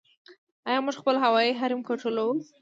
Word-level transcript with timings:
آیا 0.67 0.79
موږ 0.85 0.95
خپل 1.01 1.15
هوایي 1.25 1.51
حریم 1.59 1.81
کنټرولوو؟ 1.89 2.35